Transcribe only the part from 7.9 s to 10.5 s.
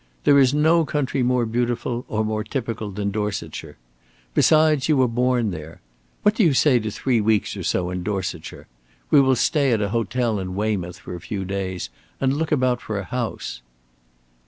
in Dorsetshire? We will stay at an hotel